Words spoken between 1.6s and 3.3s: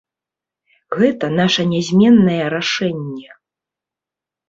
нязменнае рашэнне.